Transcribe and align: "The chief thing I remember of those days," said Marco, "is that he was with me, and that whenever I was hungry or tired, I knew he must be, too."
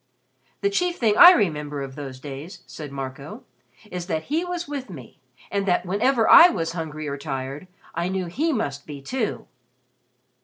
"The 0.61 0.69
chief 0.71 0.97
thing 0.97 1.15
I 1.15 1.29
remember 1.31 1.83
of 1.83 1.93
those 1.93 2.19
days," 2.19 2.63
said 2.65 2.91
Marco, 2.91 3.43
"is 3.91 4.07
that 4.07 4.23
he 4.33 4.43
was 4.43 4.67
with 4.67 4.89
me, 4.89 5.19
and 5.51 5.67
that 5.67 5.85
whenever 5.85 6.27
I 6.27 6.47
was 6.49 6.71
hungry 6.71 7.07
or 7.07 7.19
tired, 7.19 7.67
I 7.93 8.09
knew 8.09 8.25
he 8.25 8.51
must 8.51 8.87
be, 8.87 8.99
too." 8.99 9.45